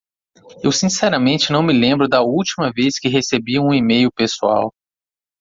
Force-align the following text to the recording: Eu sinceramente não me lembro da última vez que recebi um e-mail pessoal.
Eu 0.63 0.71
sinceramente 0.71 1.51
não 1.51 1.61
me 1.61 1.71
lembro 1.71 2.07
da 2.07 2.21
última 2.23 2.71
vez 2.73 2.97
que 2.97 3.07
recebi 3.07 3.59
um 3.59 3.71
e-mail 3.71 4.11
pessoal. 4.11 4.73